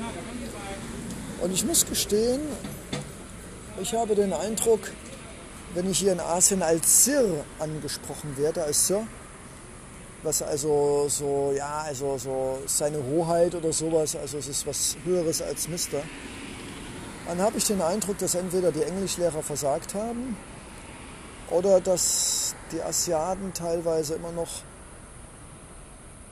Und 1.40 1.52
ich 1.52 1.64
muss 1.64 1.84
gestehen, 1.84 2.40
ich 3.80 3.92
habe 3.92 4.14
den 4.14 4.32
Eindruck, 4.32 4.80
wenn 5.74 5.90
ich 5.90 5.98
hier 5.98 6.12
in 6.12 6.20
Asien 6.20 6.62
als 6.62 7.04
Sir 7.04 7.44
angesprochen 7.58 8.36
werde, 8.36 8.62
als 8.62 8.86
Sir, 8.86 9.04
was 10.22 10.42
also 10.42 11.06
so, 11.08 11.52
ja, 11.56 11.82
also 11.84 12.16
so 12.18 12.62
seine 12.66 13.02
Hoheit 13.02 13.56
oder 13.56 13.72
sowas, 13.72 14.14
also 14.14 14.38
es 14.38 14.46
ist 14.46 14.64
was 14.64 14.96
Höheres 15.04 15.42
als 15.42 15.66
Mister, 15.66 16.02
dann 17.26 17.40
habe 17.40 17.58
ich 17.58 17.64
den 17.64 17.82
Eindruck, 17.82 18.18
dass 18.18 18.36
entweder 18.36 18.70
die 18.70 18.82
Englischlehrer 18.82 19.42
versagt 19.42 19.94
haben 19.94 20.36
oder 21.50 21.80
dass 21.80 22.54
die 22.70 22.80
Asiaten 22.80 23.52
teilweise 23.52 24.14
immer 24.14 24.30
noch 24.30 24.62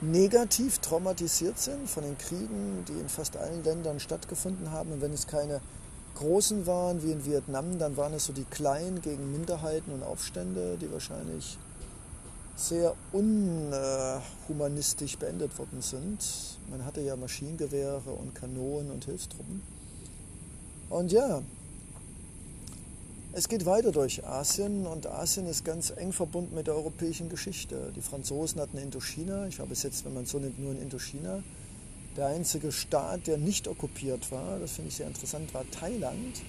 negativ 0.01 0.79
traumatisiert 0.79 1.59
sind 1.59 1.89
von 1.89 2.03
den 2.03 2.19
Kriegen, 2.19 2.85
die 2.89 2.93
in 2.93 3.09
fast 3.09 3.37
allen 3.37 3.63
Ländern 3.65 4.01
stattgefunden 4.01 4.71
haben. 4.71 4.93
Und 4.93 5.01
wenn 5.01 5.13
es 5.13 5.27
keine 5.27 5.61
großen 6.15 6.67
waren 6.67 7.03
wie 7.03 7.13
in 7.13 7.25
Vietnam, 7.25 7.79
dann 7.79 7.97
waren 7.97 8.13
es 8.15 8.27
so 8.27 8.33
die 8.33 8.45
kleinen 8.45 9.01
gegen 9.03 9.33
Minderheiten 9.33 9.93
und 9.93 10.03
Aufstände, 10.03 10.77
die 10.81 10.93
wahrscheinlich 10.93 11.59
sehr 12.57 12.95
unhumanistisch 13.13 15.17
beendet 15.19 15.57
worden 15.59 15.81
sind. 15.81 16.59
Man 16.71 16.85
hatte 16.85 17.01
ja 17.01 17.17
Maschinengewehre 17.17 18.11
und 18.11 18.35
Kanonen 18.35 18.91
und 18.91 19.07
Hilfstruppen. 19.07 19.63
Und 20.91 21.13
ja, 21.13 21.43
es 23.33 23.49
geht 23.49 23.65
weiter 23.65 23.93
durch 23.93 24.25
Asien 24.27 24.87
und 24.87 25.07
Asien 25.07 25.47
ist 25.47 25.65
ganz 25.65 25.93
eng 25.97 26.13
verbunden 26.13 26.55
mit 26.55 26.67
der 26.67 26.75
europäischen 26.75 27.29
Geschichte. 27.29 27.93
Die 27.95 28.01
Franzosen 28.01 28.61
hatten 28.61 28.77
Indochina, 28.77 29.47
ich 29.47 29.59
war 29.61 29.67
bis 29.67 29.85
jetzt, 29.85 30.05
wenn 30.05 30.15
man 30.15 30.27
so 30.27 30.39
nimmt, 30.39 30.59
nur 30.59 30.73
in 30.73 30.83
Indochina. 30.83 31.43
Der 32.17 32.27
einzige 32.27 32.73
Staat, 32.73 33.29
der 33.29 33.39
nicht 33.39 33.69
okkupiert 33.69 34.33
war, 34.33 34.59
das 34.59 34.73
finde 34.73 34.89
ich 34.89 34.97
sehr 34.97 35.07
interessant, 35.07 35.55
war 35.55 35.65
Thailand. 35.71 36.43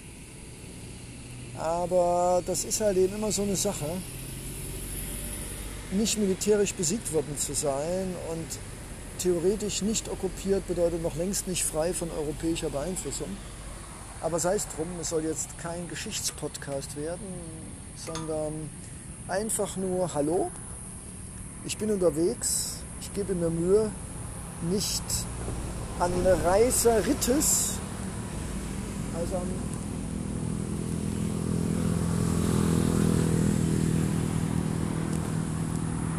Aber 1.56 2.42
das 2.46 2.64
ist 2.64 2.80
halt 2.80 2.96
eben 2.96 3.14
immer 3.14 3.30
so 3.30 3.42
eine 3.42 3.56
Sache 3.56 3.86
nicht 5.92 6.18
militärisch 6.18 6.74
besiegt 6.74 7.12
worden 7.12 7.36
zu 7.38 7.54
sein 7.54 8.14
und 8.32 8.46
theoretisch 9.18 9.82
nicht 9.82 10.08
okkupiert 10.08 10.66
bedeutet 10.66 11.02
noch 11.02 11.14
längst 11.16 11.46
nicht 11.46 11.62
frei 11.62 11.92
von 11.92 12.10
europäischer 12.10 12.70
Beeinflussung. 12.70 13.28
Aber 14.22 14.38
sei 14.38 14.54
es 14.54 14.68
drum, 14.68 14.86
es 15.00 15.10
soll 15.10 15.24
jetzt 15.24 15.58
kein 15.58 15.88
Geschichtspodcast 15.88 16.96
werden, 16.96 17.26
sondern 17.96 18.70
einfach 19.26 19.76
nur 19.76 20.14
Hallo, 20.14 20.52
ich 21.64 21.76
bin 21.76 21.90
unterwegs, 21.90 22.76
ich 23.00 23.12
gebe 23.14 23.34
mir 23.34 23.50
Mühe, 23.50 23.90
nicht 24.70 25.02
an 25.98 26.12
Reiseritis, 26.44 27.72
also 29.18 29.36
an 29.36 29.48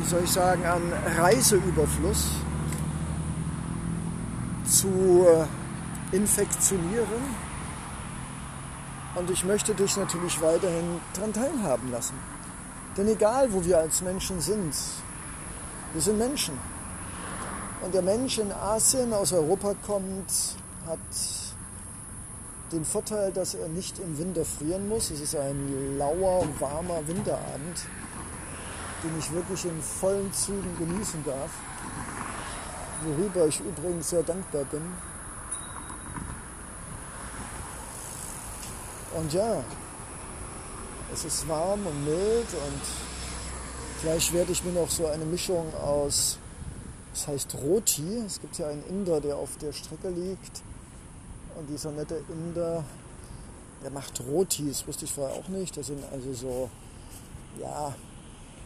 wie 0.02 0.10
soll 0.10 0.24
ich 0.26 0.30
sagen, 0.30 0.66
an 0.66 0.82
Reiseüberfluss 1.18 2.32
zu 4.66 5.26
äh, 5.26 6.16
infektionieren. 6.16 7.53
Und 9.16 9.30
ich 9.30 9.44
möchte 9.44 9.76
dich 9.76 9.96
natürlich 9.96 10.42
weiterhin 10.42 11.00
daran 11.14 11.34
teilhaben 11.34 11.92
lassen. 11.92 12.16
Denn 12.98 13.08
egal, 13.08 13.52
wo 13.54 13.64
wir 13.64 13.78
als 13.78 14.02
Menschen 14.02 14.42
sind, 14.42 14.74
wir 15.94 16.02
sind 16.02 16.18
Menschen. 16.18 16.58
Und 17.82 17.94
der 17.94 18.02
Mensch 18.02 18.40
in 18.40 18.52
Asien 18.52 19.14
aus 19.14 19.34
Europa 19.34 19.76
kommt, 19.86 20.58
hat 20.88 21.00
den 22.72 22.86
Vorteil, 22.86 23.32
dass 23.32 23.54
er 23.54 23.68
nicht 23.68 24.00
im 24.00 24.18
Winter 24.18 24.44
frieren 24.46 24.90
muss. 24.90 25.12
Es 25.12 25.22
ist 25.22 25.36
ein 25.36 25.98
lauer, 25.98 26.48
warmer 26.60 27.08
Winterabend, 27.08 27.86
den 29.04 29.20
ich 29.20 29.32
wirklich 29.32 29.66
in 29.66 29.82
vollen 29.82 30.34
Zügen 30.34 30.76
genießen 30.80 31.24
darf. 31.24 31.52
Worüber 33.06 33.48
ich 33.48 33.60
übrigens 33.60 34.10
sehr 34.10 34.24
dankbar 34.24 34.64
bin. 34.66 34.82
Und 39.16 39.32
ja, 39.32 39.64
es 41.14 41.26
ist 41.26 41.48
warm 41.48 41.86
und 41.86 42.06
mild 42.06 42.48
und 42.52 42.82
vielleicht 44.02 44.34
werde 44.34 44.52
ich 44.52 44.64
mir 44.64 44.72
noch 44.72 44.90
so 44.90 45.06
eine 45.06 45.26
Mischung 45.26 45.72
aus, 45.76 46.40
das 47.14 47.28
heißt 47.28 47.56
Roti. 47.56 48.24
Es 48.26 48.42
gibt 48.42 48.58
ja 48.58 48.68
einen 48.68 48.84
Inder, 48.88 49.22
der 49.22 49.36
auf 49.36 49.58
der 49.58 49.72
Strecke 49.72 50.10
liegt. 50.10 50.64
Und 51.56 51.70
dieser 51.70 51.92
nette 51.92 52.24
Inder, 52.30 52.84
der 53.84 53.92
macht 53.92 54.20
Roti, 54.22 54.68
das 54.68 54.88
wusste 54.88 55.06
ich 55.06 55.12
vorher 55.12 55.36
auch 55.36 55.48
nicht. 55.48 55.78
Das 55.78 55.88
sind 55.88 56.04
also 56.12 56.34
so, 56.34 56.70
ja, 57.62 57.94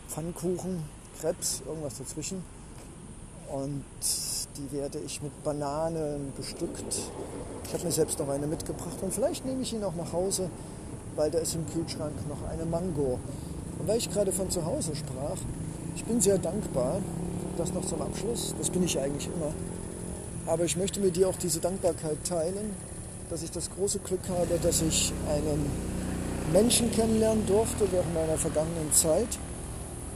Pfannkuchen, 0.08 0.84
Krebs, 1.20 1.62
irgendwas 1.68 1.98
dazwischen. 1.98 2.42
Und 3.50 3.84
die 4.58 4.72
werde 4.72 5.00
ich 5.00 5.22
mit 5.22 5.44
Bananen 5.44 6.34
bestückt. 6.36 6.96
Ich 7.66 7.74
habe 7.74 7.84
mir 7.84 7.92
selbst 7.92 8.18
noch 8.20 8.30
eine 8.30 8.48
mitgebracht 8.48 8.98
und 9.02 9.14
vielleicht 9.14 9.46
nehme 9.46 9.62
ich 9.62 9.74
ihn 9.74 9.84
auch 9.84 9.96
nach 9.96 10.12
Hause, 10.14 10.50
weil 11.16 11.30
da 11.30 11.40
ist 11.40 11.56
im 11.56 11.66
Kühlschrank 11.68 12.14
noch 12.28 12.48
eine 12.50 12.66
Mango. 12.66 13.20
Und 13.80 13.88
weil 13.88 13.98
ich 13.98 14.10
gerade 14.10 14.32
von 14.32 14.50
zu 14.50 14.66
Hause 14.66 14.96
sprach, 14.96 15.38
ich 15.96 16.04
bin 16.06 16.22
sehr 16.22 16.38
dankbar, 16.38 17.00
das 17.58 17.74
noch 17.74 17.86
zum 17.86 18.02
Abschluss, 18.02 18.56
das 18.58 18.70
bin 18.70 18.84
ich 18.84 19.00
eigentlich 19.00 19.28
immer. 19.28 19.54
Aber 20.48 20.64
ich 20.64 20.78
möchte 20.78 21.00
mit 21.00 21.16
dir 21.16 21.28
auch 21.28 21.38
diese 21.38 21.60
Dankbarkeit 21.60 22.18
teilen, 22.28 22.76
dass 23.30 23.44
ich 23.44 23.52
das 23.52 23.70
große 23.70 24.00
Glück 24.00 24.22
habe, 24.30 24.58
dass 24.62 24.82
ich 24.82 25.12
einen 25.30 25.70
Menschen 26.54 26.92
kennenlernen 26.92 27.46
durfte 27.46 27.92
während 27.92 28.14
meiner 28.14 28.38
vergangenen 28.38 28.92
Zeit, 28.94 29.28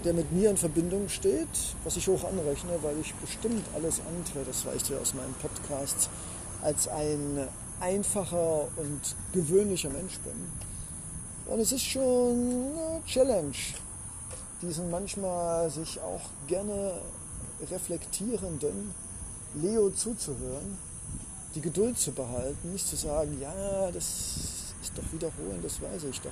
der 0.03 0.13
mit 0.13 0.31
mir 0.31 0.49
in 0.49 0.57
Verbindung 0.57 1.09
steht, 1.09 1.47
was 1.83 1.97
ich 1.97 2.07
hoch 2.07 2.23
anrechne, 2.23 2.71
weil 2.81 2.97
ich 2.99 3.13
bestimmt 3.15 3.63
alles 3.75 3.99
andere, 3.99 4.45
das 4.45 4.65
weißt 4.65 4.89
du 4.89 4.97
aus 4.97 5.13
meinen 5.13 5.33
Podcasts, 5.35 6.09
als 6.61 6.87
ein 6.87 7.47
einfacher 7.79 8.67
und 8.77 9.15
gewöhnlicher 9.33 9.89
Mensch 9.89 10.19
bin. 10.19 10.33
Und 11.51 11.59
es 11.59 11.71
ist 11.71 11.83
schon 11.83 12.71
eine 12.77 13.01
Challenge, 13.05 13.55
diesen 14.61 14.89
manchmal 14.89 15.69
sich 15.69 15.99
auch 15.99 16.21
gerne 16.47 17.01
reflektierenden 17.69 18.93
Leo 19.55 19.89
zuzuhören, 19.89 20.77
die 21.55 21.61
Geduld 21.61 21.97
zu 21.97 22.11
behalten, 22.11 22.71
nicht 22.71 22.87
zu 22.87 22.95
sagen, 22.95 23.37
ja, 23.41 23.91
das 23.91 24.73
ist 24.81 24.93
doch 24.95 25.11
wiederholen, 25.11 25.59
das 25.61 25.81
weiß 25.81 26.05
ich 26.09 26.21
doch, 26.21 26.31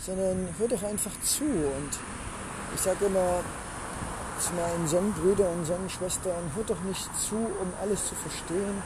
sondern 0.00 0.48
hör 0.58 0.68
doch 0.68 0.82
einfach 0.82 1.12
zu 1.22 1.44
und 1.44 1.98
ich 2.76 2.82
sage 2.82 3.06
immer 3.06 3.40
zu 4.38 4.52
meinen 4.52 4.86
Sonnenbrüdern 4.86 5.48
und 5.58 5.64
Sonnenschwestern, 5.64 6.52
hört 6.54 6.68
doch 6.68 6.80
nicht 6.82 7.08
zu, 7.18 7.36
um 7.36 7.72
alles 7.80 8.04
zu 8.04 8.14
verstehen, 8.14 8.82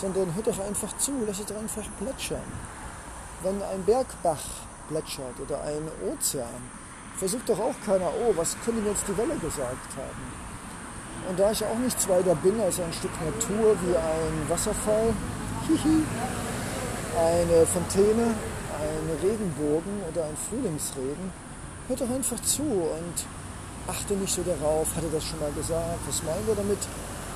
sondern 0.00 0.32
hört 0.32 0.46
doch 0.46 0.60
einfach 0.60 0.96
zu, 0.98 1.10
lass 1.26 1.40
es 1.40 1.46
doch 1.46 1.56
einfach 1.56 1.82
plätschern. 1.98 2.46
Wenn 3.42 3.60
ein 3.62 3.82
Bergbach 3.84 4.44
plätschert 4.88 5.40
oder 5.42 5.60
ein 5.64 5.90
Ozean, 6.08 6.70
versucht 7.16 7.48
doch 7.48 7.58
auch 7.58 7.74
keiner, 7.84 8.06
oh, 8.06 8.32
was 8.36 8.56
könnte 8.64 8.88
jetzt 8.88 9.02
die 9.08 9.18
Welle 9.18 9.34
gesagt 9.34 9.90
haben? 9.98 10.24
Und 11.28 11.38
da 11.38 11.50
ich 11.50 11.64
auch 11.64 11.78
nichts 11.78 12.08
weiter 12.08 12.36
bin 12.36 12.60
als 12.60 12.78
ein 12.78 12.92
Stück 12.92 13.10
Natur 13.24 13.74
wie 13.82 13.96
ein 13.96 14.48
Wasserfall, 14.48 15.12
eine 17.18 17.66
Fontäne, 17.66 18.34
ein 18.78 19.18
Regenbogen 19.20 20.02
oder 20.12 20.26
ein 20.26 20.36
Frühlingsregen, 20.48 21.32
hört 21.88 22.00
doch 22.00 22.10
einfach 22.10 22.40
zu 22.42 22.62
und 22.62 23.26
achte 23.86 24.14
nicht 24.14 24.34
so 24.34 24.42
darauf, 24.42 24.94
hat 24.96 25.04
er 25.04 25.10
das 25.10 25.24
schon 25.24 25.40
mal 25.40 25.52
gesagt, 25.52 26.00
was 26.06 26.22
meinen 26.22 26.46
wir 26.46 26.54
damit, 26.54 26.78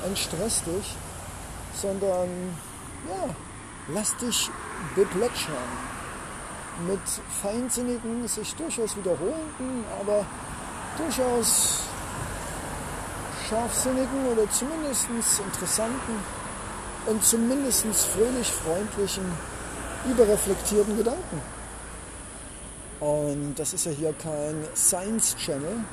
entstress 0.06 0.62
dich, 0.64 0.96
sondern 1.74 2.28
ja, 3.08 3.34
lass 3.94 4.16
dich 4.16 4.50
beplätschern. 4.94 5.98
Mit 6.86 7.00
feinsinnigen, 7.42 8.28
sich 8.28 8.54
durchaus 8.54 8.96
wiederholenden, 8.96 9.84
aber 10.00 10.24
durchaus 10.96 11.80
scharfsinnigen 13.48 14.26
oder 14.32 14.48
zumindest 14.50 15.08
interessanten 15.44 16.14
und 17.06 17.24
zumindest 17.24 17.84
fröhlich 17.84 18.52
freundlichen, 18.52 19.24
überreflektierten 20.08 20.96
Gedanken. 20.96 21.57
Und 23.00 23.54
das 23.56 23.74
ist 23.74 23.86
ja 23.86 23.92
hier 23.92 24.12
kein 24.12 24.64
Science 24.74 25.36
Channel, 25.36 25.84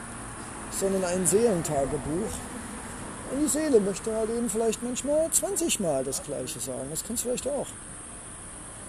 sondern 0.71 1.03
ein 1.05 1.25
Seelentagebuch. 1.25 2.31
Und 3.31 3.41
die 3.43 3.47
Seele 3.47 3.79
möchte 3.79 4.13
halt 4.13 4.29
eben 4.29 4.49
vielleicht 4.49 4.81
manchmal 4.83 5.29
20 5.29 5.79
Mal 5.79 6.03
das 6.03 6.21
Gleiche 6.23 6.59
sagen. 6.59 6.87
Das 6.89 7.03
kannst 7.03 7.23
du 7.23 7.29
vielleicht 7.29 7.47
auch. 7.47 7.67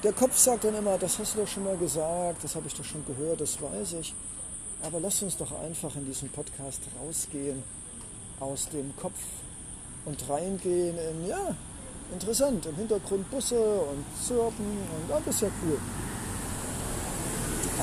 Der 0.03 0.13
Kopf 0.13 0.37
sagt 0.37 0.65
dann 0.65 0.75
immer, 0.75 0.99
das 0.99 1.19
hast 1.19 1.35
du 1.35 1.41
doch 1.41 1.49
schon 1.49 1.65
mal 1.65 1.77
gesagt, 1.77 2.45
das 2.45 2.55
habe 2.55 2.67
ich 2.67 2.75
doch 2.75 2.85
schon 2.85 3.05
gehört, 3.07 3.41
das 3.41 3.61
weiß 3.61 3.95
ich. 3.95 4.15
Aber 4.83 5.01
lass 5.01 5.23
uns 5.23 5.37
doch 5.37 5.59
einfach 5.61 5.95
in 5.97 6.05
diesem 6.05 6.29
Podcast 6.29 6.83
rausgehen 7.01 7.63
aus 8.41 8.69
dem 8.69 8.95
Kopf 8.97 9.19
und 10.05 10.23
reingehen 10.29 10.97
in, 10.99 11.27
ja, 11.29 11.55
interessant, 12.13 12.67
im 12.67 12.77
Hintergrund 12.77 13.31
Busse 13.31 13.59
und 13.59 14.05
Zirpen 14.23 14.79
und 15.09 15.27
ist 15.27 15.41
ja 15.41 15.49
cool. 15.65 15.79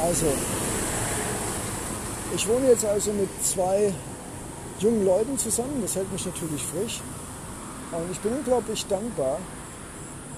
Also, 0.01 0.25
ich 2.35 2.47
wohne 2.47 2.67
jetzt 2.67 2.85
also 2.85 3.11
mit 3.13 3.29
zwei 3.43 3.93
jungen 4.79 5.05
Leuten 5.05 5.37
zusammen, 5.37 5.81
das 5.81 5.95
hält 5.95 6.11
mich 6.11 6.25
natürlich 6.25 6.61
frisch. 6.63 7.01
Und 7.91 8.11
ich 8.11 8.19
bin 8.19 8.33
unglaublich 8.33 8.85
dankbar, 8.87 9.39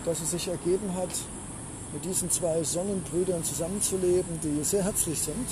dass 0.04 0.22
es 0.22 0.32
sich 0.32 0.48
ergeben 0.48 0.94
hat, 0.96 1.10
mit 1.94 2.04
diesen 2.04 2.30
zwei 2.30 2.62
Sonnenbrüdern 2.64 3.44
zusammenzuleben, 3.44 4.40
die 4.44 4.64
sehr 4.64 4.84
herzlich 4.84 5.20
sind 5.22 5.48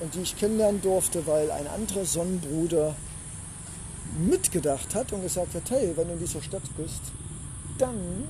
und 0.00 0.14
die 0.14 0.20
ich 0.20 0.36
kennenlernen 0.36 0.82
durfte, 0.82 1.26
weil 1.26 1.50
ein 1.50 1.66
anderer 1.66 2.04
Sonnenbruder 2.04 2.94
mitgedacht 4.18 4.94
hat 4.94 5.12
und 5.12 5.22
gesagt 5.22 5.54
hat, 5.54 5.70
hey, 5.70 5.92
wenn 5.96 6.08
du 6.08 6.14
in 6.14 6.20
dieser 6.20 6.42
Stadt 6.42 6.62
bist, 6.76 7.00
dann 7.78 8.24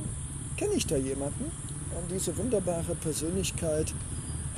kenne 0.57 0.75
ich 0.75 0.87
da 0.87 0.97
jemanden. 0.97 1.51
Und 1.97 2.11
diese 2.11 2.37
wunderbare 2.37 2.95
Persönlichkeit 2.95 3.93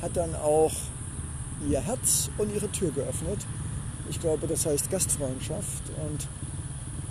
hat 0.02 0.16
dann 0.16 0.34
auch 0.34 0.72
ihr 1.68 1.80
Herz 1.80 2.30
und 2.38 2.54
ihre 2.54 2.70
Tür 2.70 2.90
geöffnet. 2.90 3.38
Ich 4.08 4.20
glaube, 4.20 4.46
das 4.46 4.66
heißt 4.66 4.90
Gastfreundschaft. 4.90 5.82
Und 6.02 6.26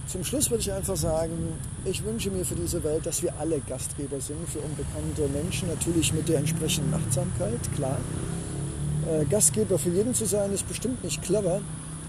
zum 0.08 0.23
Schluss 0.23 0.49
würde 0.49 0.62
ich 0.62 0.71
einfach 0.71 0.95
sagen, 0.95 1.54
ich 1.86 2.04
wünsche 2.04 2.32
mir 2.32 2.43
für 2.43 2.56
diese 2.56 2.84
Welt, 2.84 3.06
dass 3.06 3.21
wir 3.21 3.34
alle 3.39 3.60
Gastgeber 3.60 4.19
sind 4.19 4.49
für 4.49 4.60
unbekannte 4.60 5.28
Menschen, 5.28 5.69
natürlich 5.69 6.13
mit 6.13 6.28
der 6.28 6.39
entsprechenden 6.39 6.93
Achtsamkeit, 6.93 7.60
klar. 7.75 7.97
Äh, 9.08 9.25
Gastgeber 9.25 9.78
für 9.78 9.89
jeden 9.89 10.13
zu 10.13 10.25
sein, 10.25 10.52
ist 10.52 10.67
bestimmt 10.67 11.04
nicht 11.04 11.21
clever, 11.21 11.62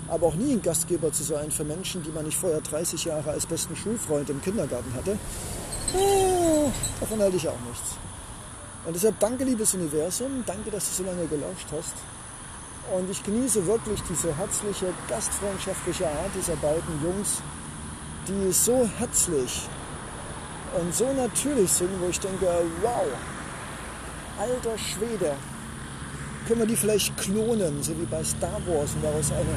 aber 0.09 0.27
auch 0.27 0.35
nie 0.35 0.53
ein 0.53 0.62
Gastgeber 0.62 1.12
zu 1.12 1.23
sein 1.23 1.51
für 1.51 1.64
Menschen, 1.64 2.03
die 2.03 2.11
man 2.11 2.25
nicht 2.25 2.38
vorher 2.38 2.61
30 2.61 3.05
Jahre 3.05 3.31
als 3.31 3.47
besten 3.47 3.77
Schulfreund 3.77 4.31
im 4.31 4.40
Kindergarten 4.40 4.93
hatte, 4.95 5.12
äh, 5.12 6.71
davon 7.01 7.21
halte 7.21 7.37
ich 7.37 7.49
auch 7.49 7.61
nichts. 7.69 7.97
Und 8.87 8.95
deshalb 8.95 9.19
danke, 9.21 9.45
liebes 9.45 9.75
Universum, 9.75 10.43
danke, 10.47 10.71
dass 10.71 10.88
du 10.88 11.03
so 11.03 11.09
lange 11.09 11.27
gelauscht 11.27 11.66
hast. 11.73 11.95
Und 12.95 13.11
ich 13.11 13.23
genieße 13.23 13.66
wirklich 13.66 14.01
diese 14.09 14.35
herzliche, 14.37 14.87
gastfreundschaftliche 15.09 16.07
Art 16.07 16.31
dieser 16.35 16.57
beiden 16.57 17.03
Jungs, 17.03 17.43
die 18.27 18.53
so 18.53 18.88
herzlich 18.99 19.69
und 20.79 20.95
so 20.95 21.12
natürlich 21.12 21.71
sind, 21.71 21.90
wo 22.01 22.09
ich 22.09 22.21
denke, 22.21 22.47
wow, 22.83 23.07
alter 24.38 24.79
Schwede, 24.79 25.35
können 26.47 26.61
wir 26.61 26.66
die 26.66 26.77
vielleicht 26.77 27.16
klonen, 27.19 27.83
so 27.83 27.93
wie 27.99 28.07
bei 28.07 28.25
Star 28.25 28.61
Wars 28.66 28.95
und 28.95 29.05
daraus 29.05 29.31
eine 29.31 29.57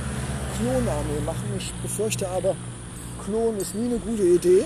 Klonarmee 0.60 1.22
machen. 1.26 1.54
Ich 1.58 1.74
befürchte 1.82 2.28
aber, 2.28 2.56
Klon 3.24 3.58
ist 3.58 3.74
nie 3.74 3.86
eine 3.86 4.00
gute 4.00 4.24
Idee. 4.24 4.66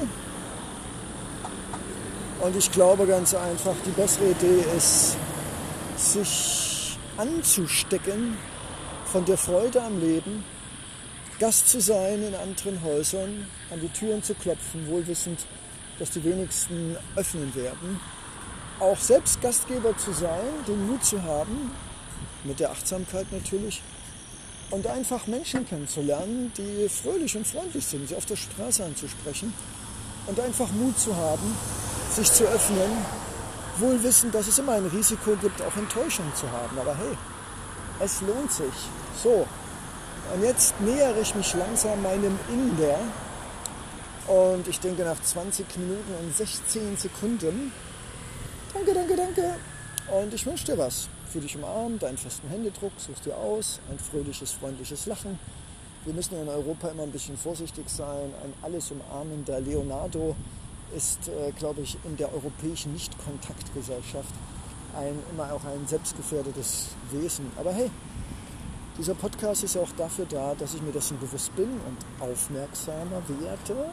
Und 2.40 2.56
ich 2.56 2.72
glaube 2.72 3.08
ganz 3.08 3.34
einfach, 3.34 3.74
die 3.86 3.92
bessere 3.92 4.30
Idee 4.30 4.64
ist, 4.76 5.18
sich 5.98 6.98
anzustecken 7.18 8.38
von 9.06 9.26
der 9.26 9.38
Freude 9.38 9.82
am 9.82 10.00
Leben, 10.00 10.44
Gast 11.40 11.70
zu 11.70 11.82
sein 11.82 12.22
in 12.24 12.36
anderen 12.36 12.84
Häusern, 12.84 13.48
an 13.72 13.80
die 13.82 13.90
Türen 13.90 14.22
zu 14.22 14.36
klopfen, 14.36 14.88
wohlwissend, 14.88 15.46
dass 15.98 16.12
die 16.12 16.24
wenigsten 16.24 16.96
öffnen 17.16 17.54
werden. 17.56 18.00
Auch 18.80 19.00
selbst 19.00 19.42
Gastgeber 19.42 19.98
zu 19.98 20.14
sein, 20.14 20.46
den 20.68 20.88
Mut 20.88 21.04
zu 21.04 21.22
haben, 21.24 21.72
mit 22.44 22.60
der 22.60 22.72
Achtsamkeit 22.72 23.32
natürlich, 23.32 23.82
und 24.70 24.86
einfach 24.86 25.26
Menschen 25.28 25.66
kennenzulernen, 25.68 26.52
die 26.58 26.88
fröhlich 26.90 27.36
und 27.36 27.48
freundlich 27.48 27.86
sind, 27.86 28.10
sie 28.10 28.16
auf 28.16 28.26
der 28.26 28.36
Straße 28.36 28.84
anzusprechen 28.84 29.54
und 30.28 30.40
einfach 30.40 30.70
Mut 30.72 31.00
zu 31.00 31.16
haben, 31.16 31.56
sich 32.18 32.32
zu 32.32 32.46
öffnen, 32.46 32.92
wohl 33.78 34.02
wissen, 34.02 34.32
dass 34.32 34.48
es 34.48 34.58
immer 34.58 34.72
ein 34.72 34.88
Risiko 34.88 35.36
gibt, 35.40 35.62
auch 35.62 35.76
Enttäuschung 35.78 36.26
zu 36.34 36.52
haben. 36.52 36.80
Aber 36.80 36.96
hey, 36.96 37.16
es 38.00 38.22
lohnt 38.22 38.52
sich. 38.52 38.74
So, 39.22 39.46
und 40.34 40.44
jetzt 40.44 40.82
nähere 40.82 41.20
ich 41.22 41.36
mich 41.36 41.54
langsam 41.54 42.02
meinem 42.02 42.40
Inder 42.52 42.98
und 44.28 44.68
ich 44.68 44.80
denke 44.80 45.04
nach 45.04 45.22
20 45.22 45.78
Minuten 45.78 46.14
und 46.20 46.36
16 46.36 46.98
Sekunden, 46.98 47.72
danke, 48.74 48.94
danke, 48.96 49.16
danke, 49.16 49.56
und 50.20 50.34
ich 50.34 50.46
wünsche 50.46 50.66
dir 50.66 50.78
was. 50.78 51.08
Für 51.32 51.40
dich 51.40 51.56
umarmt, 51.56 52.04
einen 52.04 52.18
festen 52.18 52.50
Händedruck, 52.50 52.94
suchst 52.98 53.26
dir 53.26 53.36
aus, 53.36 53.80
ein 53.92 54.00
fröhliches, 54.00 54.54
freundliches 54.54 55.06
Lachen. 55.06 55.38
Wir 56.06 56.14
müssen 56.14 56.42
in 56.42 56.50
Europa 56.50 56.88
immer 56.88 57.04
ein 57.04 57.12
bisschen 57.12 57.38
vorsichtig 57.38 57.90
sein. 57.90 58.34
Ein 58.44 58.54
alles 58.64 58.92
umarmender 58.92 59.60
Leonardo 59.60 60.36
ist, 60.96 61.28
äh, 61.28 61.52
glaube 61.52 61.82
ich, 61.82 61.98
in 62.04 62.18
der 62.18 62.34
europäischen 62.34 62.94
Nicht-Kontaktgesellschaft 62.94 64.34
ein, 64.96 65.20
immer 65.32 65.52
auch 65.54 65.64
ein 65.66 65.88
selbstgefährdetes 65.88 66.88
Wesen. 67.12 67.52
Aber 67.58 67.72
hey, 67.72 67.90
dieser 68.98 69.14
Podcast 69.14 69.64
ist 69.64 69.76
ja 69.76 69.82
auch 69.82 69.92
dafür 69.98 70.26
da, 70.26 70.56
dass 70.56 70.74
ich 70.74 70.82
mir 70.82 70.92
dessen 70.92 71.20
bewusst 71.20 71.56
bin 71.56 71.70
und 71.70 71.98
aufmerksamer 72.20 73.22
werde. 73.28 73.92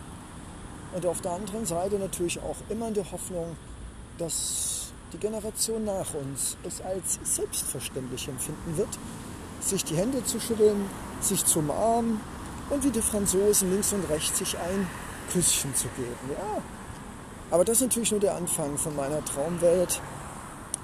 Und 0.94 1.06
auf 1.06 1.20
der 1.20 1.32
anderen 1.32 1.66
Seite 1.66 1.98
natürlich 1.98 2.40
auch 2.40 2.56
immer 2.68 2.88
in 2.88 2.94
der 2.94 3.10
Hoffnung, 3.10 3.56
dass 4.18 4.92
die 5.12 5.18
Generation 5.18 5.84
nach 5.84 6.14
uns 6.14 6.56
es 6.62 6.80
als 6.80 7.18
selbstverständlich 7.22 8.28
empfinden 8.28 8.76
wird, 8.76 8.98
sich 9.60 9.84
die 9.84 9.96
Hände 9.96 10.24
zu 10.24 10.40
schütteln, 10.40 10.88
sich 11.20 11.44
zu 11.44 11.58
umarmen 11.58 12.20
und 12.70 12.84
wie 12.84 12.90
die 12.90 13.02
Franzosen 13.02 13.70
links 13.72 13.92
und 13.92 14.08
rechts 14.08 14.38
sich 14.38 14.56
ein 14.56 14.86
Küsschen 15.32 15.74
zu 15.74 15.88
geben. 15.96 16.30
Ja. 16.30 16.62
Aber 17.54 17.64
das 17.64 17.76
ist 17.76 17.82
natürlich 17.82 18.10
nur 18.10 18.18
der 18.18 18.34
Anfang 18.34 18.76
von 18.76 18.96
meiner 18.96 19.24
Traumwelt. 19.24 20.00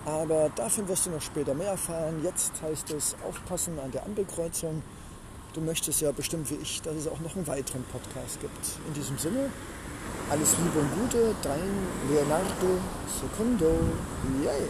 Aber 0.04 0.50
davon 0.54 0.86
wirst 0.86 1.04
du 1.04 1.10
noch 1.10 1.20
später 1.20 1.52
mehr 1.52 1.72
erfahren. 1.72 2.22
Jetzt 2.22 2.52
heißt 2.62 2.92
es 2.92 3.16
aufpassen 3.26 3.76
an 3.80 3.90
der 3.90 4.04
Ampelkreuzung. 4.04 4.80
Du 5.52 5.60
möchtest 5.62 6.00
ja 6.00 6.12
bestimmt 6.12 6.48
wie 6.48 6.58
ich, 6.62 6.80
dass 6.82 6.94
es 6.94 7.08
auch 7.08 7.18
noch 7.18 7.34
einen 7.34 7.48
weiteren 7.48 7.82
Podcast 7.90 8.40
gibt. 8.40 8.86
In 8.86 8.94
diesem 8.94 9.18
Sinne, 9.18 9.50
alles 10.30 10.54
Liebe 10.58 10.78
und 10.78 10.94
Gute, 11.02 11.34
dein 11.42 11.88
Leonardo 12.08 12.78
Secundo. 13.20 13.74
Yay! 14.44 14.68